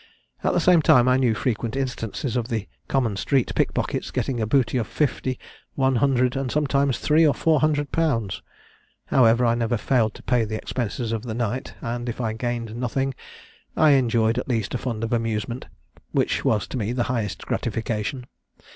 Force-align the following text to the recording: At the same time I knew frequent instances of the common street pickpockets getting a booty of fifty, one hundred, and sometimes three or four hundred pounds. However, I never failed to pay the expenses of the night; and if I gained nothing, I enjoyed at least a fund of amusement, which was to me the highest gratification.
At 0.43 0.53
the 0.53 0.59
same 0.59 0.81
time 0.81 1.07
I 1.07 1.15
knew 1.17 1.35
frequent 1.35 1.75
instances 1.75 2.35
of 2.35 2.47
the 2.47 2.67
common 2.87 3.17
street 3.17 3.53
pickpockets 3.53 4.09
getting 4.09 4.41
a 4.41 4.47
booty 4.47 4.79
of 4.79 4.87
fifty, 4.87 5.37
one 5.75 5.97
hundred, 5.97 6.35
and 6.35 6.51
sometimes 6.51 6.97
three 6.97 7.23
or 7.23 7.35
four 7.35 7.59
hundred 7.59 7.91
pounds. 7.91 8.41
However, 9.05 9.45
I 9.45 9.53
never 9.53 9.77
failed 9.77 10.15
to 10.15 10.23
pay 10.23 10.43
the 10.43 10.55
expenses 10.55 11.11
of 11.11 11.21
the 11.21 11.35
night; 11.35 11.75
and 11.81 12.09
if 12.09 12.19
I 12.19 12.33
gained 12.33 12.75
nothing, 12.75 13.13
I 13.77 13.91
enjoyed 13.91 14.39
at 14.39 14.49
least 14.49 14.73
a 14.73 14.79
fund 14.79 15.03
of 15.03 15.13
amusement, 15.13 15.67
which 16.13 16.43
was 16.43 16.65
to 16.69 16.77
me 16.77 16.93
the 16.93 17.03
highest 17.03 17.45
gratification. 17.45 18.25